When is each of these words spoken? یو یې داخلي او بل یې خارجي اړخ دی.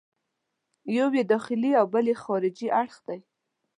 یو 0.97 1.07
یې 1.17 1.23
داخلي 1.33 1.71
او 1.79 1.85
بل 1.93 2.05
یې 2.11 2.15
خارجي 2.23 2.67
اړخ 2.81 2.95
دی. 3.07 3.19